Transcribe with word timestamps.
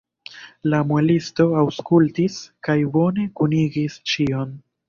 La 0.73 0.79
muelisto 0.91 1.45
aŭskultis 1.65 2.39
kaj 2.69 2.79
bone 2.97 3.29
kunigis 3.43 4.03
ĉion. 4.15 4.61